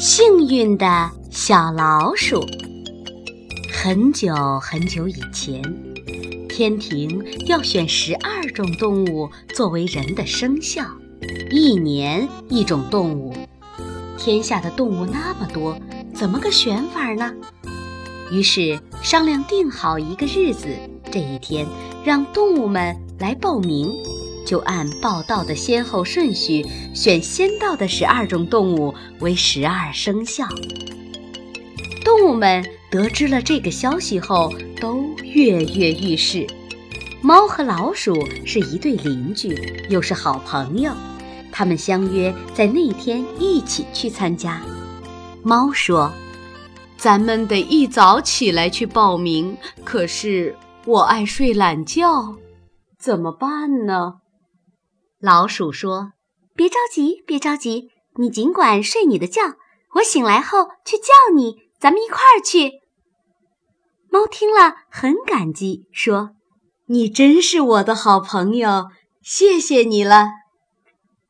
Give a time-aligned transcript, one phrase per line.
[0.00, 2.42] 幸运的小老鼠。
[3.70, 5.62] 很久很久以前，
[6.48, 10.82] 天庭要选十二种动物作为人的生肖，
[11.50, 13.36] 一年一种动物。
[14.16, 15.78] 天下的动物那么多，
[16.14, 17.34] 怎么个选法呢？
[18.32, 20.68] 于是商量定好一个日子，
[21.12, 21.66] 这一天
[22.02, 23.92] 让动物们来报名。
[24.50, 30.44] 就按报道的先后顺序，选先到的十二种动物为十二生肖。
[32.04, 36.44] 动物们得知了这个消息后，都跃跃欲试。
[37.22, 38.12] 猫和老鼠
[38.44, 39.56] 是一对邻居，
[39.88, 40.92] 又是好朋友，
[41.52, 44.60] 他们相约在那天一起去参加。
[45.44, 46.12] 猫说
[46.98, 50.56] ：“咱们得一早起来去报名，可是
[50.86, 52.34] 我爱睡懒觉，
[52.98, 54.14] 怎么办呢？”
[55.20, 56.12] 老鼠说
[56.56, 59.42] ：“别着急，别着急，你尽管睡你的觉。
[59.96, 62.80] 我醒来后去叫你，咱们一块儿去。”
[64.08, 66.30] 猫听了很感激，说
[66.88, 68.86] ：“你真是我的好朋友，
[69.20, 70.28] 谢谢你了。”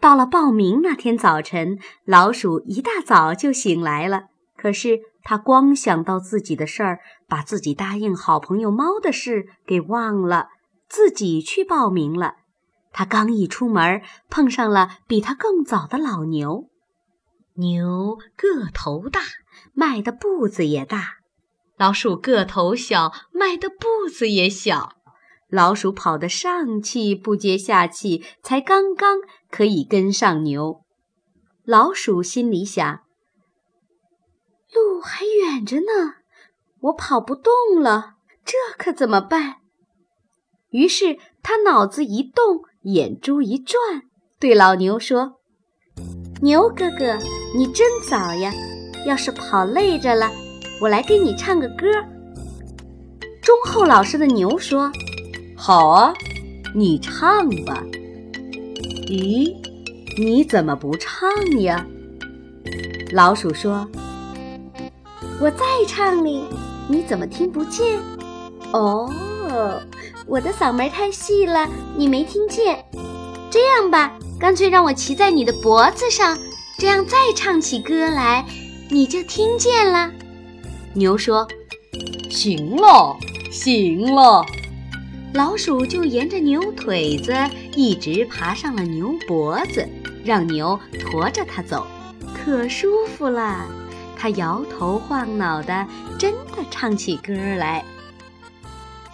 [0.00, 4.24] 到了报名那天早晨，老鼠一大早就醒来了。
[4.56, 10.48] 可是他光想到自己的事儿，把自己答应好朋友猫的事给忘了，
[10.88, 12.34] 自己去报名了。
[12.96, 16.70] 他刚一出门，碰上了比他更早的老牛。
[17.56, 19.20] 牛个头大，
[19.74, 21.00] 迈的步子也大；
[21.76, 24.94] 老鼠个头小，迈的步子也小。
[25.50, 29.18] 老鼠跑得上气不接下气，才刚刚
[29.50, 30.80] 可以跟上牛。
[31.66, 33.00] 老鼠心里想：
[34.72, 36.14] 路还远着呢，
[36.80, 39.56] 我跑不动了，这可怎么办？
[40.70, 42.64] 于是他脑子一动。
[42.86, 43.76] 眼珠一转，
[44.38, 45.40] 对老牛说
[46.40, 47.18] ：“牛哥哥，
[47.52, 48.52] 你真早呀！
[49.04, 50.30] 要是跑累着了，
[50.80, 51.86] 我来给你唱个歌。”
[53.42, 54.88] 忠厚老实的牛说
[55.58, 56.14] ：“好啊，
[56.76, 57.82] 你唱吧。”
[59.10, 59.52] 咦，
[60.16, 61.28] 你怎么不唱
[61.62, 61.84] 呀？
[63.10, 63.84] 老鼠说
[65.42, 66.44] ：“我在唱哩，
[66.86, 67.98] 你怎么听不见？”
[68.72, 69.12] 哦。
[70.26, 72.84] 我的嗓门太细了，你没听见。
[73.50, 76.36] 这样吧，干脆让我骑在你的脖子上，
[76.78, 78.44] 这样再唱起歌来，
[78.90, 80.10] 你就听见了。
[80.94, 81.46] 牛说
[82.28, 83.16] ：“行了，
[83.52, 84.44] 行了。”
[85.32, 87.32] 老鼠就沿着牛腿子
[87.74, 89.86] 一直爬上了牛脖子，
[90.24, 91.86] 让牛驮着它走，
[92.34, 93.66] 可舒服了。
[94.18, 95.86] 它摇头晃脑的，
[96.18, 97.84] 真的唱起歌来。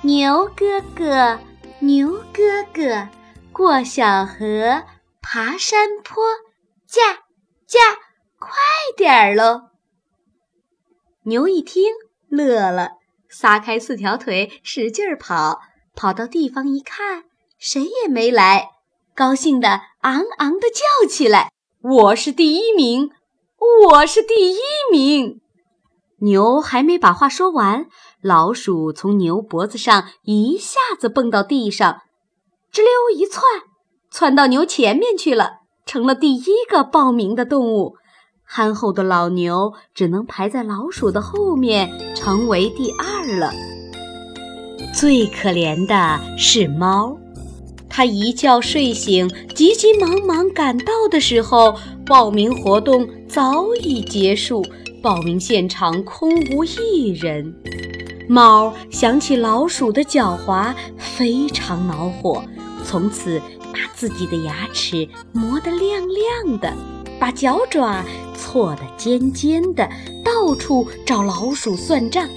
[0.04, 1.38] 牛哥哥，
[1.78, 3.08] 牛哥哥，
[3.52, 4.82] 过小河，
[5.20, 6.24] 爬山坡，
[6.88, 7.20] 驾
[7.68, 7.78] 驾，
[8.36, 8.50] 快
[8.96, 9.68] 点儿喽！
[11.22, 11.84] 牛一听
[12.28, 12.94] 乐了，
[13.30, 15.60] 撒开四条腿，使劲儿跑。
[15.94, 17.22] 跑到地方一看，
[17.58, 18.70] 谁也没来，
[19.14, 23.12] 高兴的昂昂的叫起来：“我是第一名，
[23.86, 24.58] 我是第一
[24.90, 25.41] 名！”
[26.22, 27.86] 牛还没把话说完，
[28.20, 32.02] 老鼠从牛脖子上一下子蹦到地上，
[32.72, 33.42] 吱溜一窜，
[34.08, 37.96] 窜到牛前面去了，成了第一个报名的动物。
[38.44, 43.50] 憨厚的老牛只能排在老鼠的后面，成为第二了。
[44.94, 47.16] 最可怜的是猫，
[47.88, 51.74] 它一觉睡醒，急急忙忙赶到的时候，
[52.06, 54.64] 报名活动早已结束。
[55.02, 57.52] 报名现场空无一人，
[58.28, 62.44] 猫想起老鼠的狡猾，非常恼火。
[62.84, 63.40] 从此
[63.72, 66.72] 把自己的牙齿磨得亮亮的，
[67.18, 68.04] 把脚爪
[68.36, 69.90] 搓得尖尖的，
[70.24, 72.28] 到处找老鼠算账。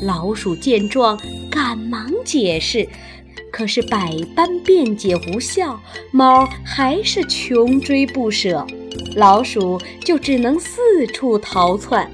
[0.00, 1.20] 老鼠见状，
[1.50, 2.88] 赶忙解释，
[3.50, 5.80] 可是百般辩解无效，
[6.12, 8.64] 猫还是穷追不舍。
[9.16, 12.10] 老鼠就只能四处逃窜。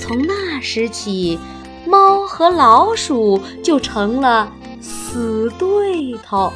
[0.00, 1.38] 从那时起，
[1.86, 6.52] 猫和老鼠就成了死对头。